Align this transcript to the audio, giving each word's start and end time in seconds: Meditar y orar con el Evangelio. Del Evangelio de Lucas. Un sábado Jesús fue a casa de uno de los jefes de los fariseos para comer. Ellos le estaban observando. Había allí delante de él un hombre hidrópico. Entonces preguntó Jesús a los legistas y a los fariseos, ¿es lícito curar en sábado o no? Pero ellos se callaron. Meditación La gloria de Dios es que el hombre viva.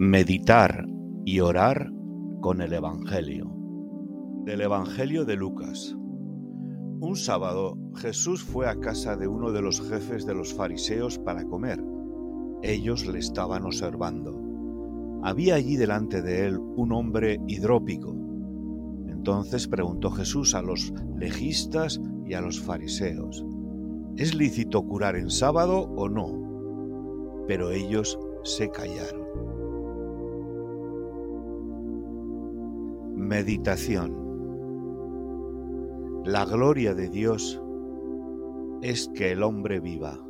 Meditar 0.00 0.86
y 1.24 1.40
orar 1.40 1.90
con 2.40 2.60
el 2.60 2.72
Evangelio. 2.72 3.52
Del 4.44 4.60
Evangelio 4.60 5.24
de 5.24 5.34
Lucas. 5.34 5.96
Un 7.00 7.16
sábado 7.16 7.76
Jesús 7.96 8.44
fue 8.44 8.68
a 8.68 8.78
casa 8.78 9.16
de 9.16 9.26
uno 9.26 9.50
de 9.50 9.60
los 9.60 9.80
jefes 9.80 10.24
de 10.24 10.36
los 10.36 10.54
fariseos 10.54 11.18
para 11.18 11.42
comer. 11.42 11.82
Ellos 12.62 13.08
le 13.08 13.18
estaban 13.18 13.64
observando. 13.64 14.40
Había 15.24 15.56
allí 15.56 15.74
delante 15.74 16.22
de 16.22 16.46
él 16.46 16.58
un 16.58 16.92
hombre 16.92 17.40
hidrópico. 17.48 18.14
Entonces 19.08 19.66
preguntó 19.66 20.12
Jesús 20.12 20.54
a 20.54 20.62
los 20.62 20.92
legistas 21.16 22.00
y 22.24 22.34
a 22.34 22.40
los 22.40 22.60
fariseos, 22.60 23.44
¿es 24.16 24.32
lícito 24.36 24.80
curar 24.86 25.16
en 25.16 25.28
sábado 25.28 25.90
o 25.96 26.08
no? 26.08 27.44
Pero 27.48 27.72
ellos 27.72 28.16
se 28.44 28.70
callaron. 28.70 29.57
Meditación 33.28 34.10
La 36.24 36.46
gloria 36.46 36.94
de 36.94 37.10
Dios 37.10 37.60
es 38.80 39.10
que 39.14 39.32
el 39.32 39.42
hombre 39.42 39.80
viva. 39.80 40.27